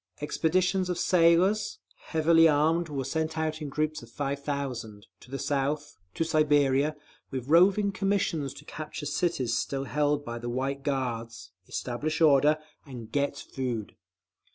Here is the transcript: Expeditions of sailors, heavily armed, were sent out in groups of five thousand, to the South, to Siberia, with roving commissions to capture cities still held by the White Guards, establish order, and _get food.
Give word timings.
Expeditions 0.19 0.89
of 0.89 0.97
sailors, 0.97 1.77
heavily 2.07 2.47
armed, 2.49 2.89
were 2.89 3.03
sent 3.05 3.37
out 3.37 3.61
in 3.61 3.69
groups 3.69 4.01
of 4.01 4.09
five 4.09 4.43
thousand, 4.43 5.05
to 5.19 5.29
the 5.29 5.37
South, 5.37 5.95
to 6.15 6.23
Siberia, 6.23 6.95
with 7.29 7.47
roving 7.49 7.91
commissions 7.91 8.51
to 8.55 8.65
capture 8.65 9.05
cities 9.05 9.55
still 9.55 9.83
held 9.83 10.25
by 10.25 10.39
the 10.39 10.49
White 10.49 10.81
Guards, 10.81 11.51
establish 11.67 12.19
order, 12.19 12.57
and 12.83 13.11
_get 13.11 13.39
food. 13.43 13.95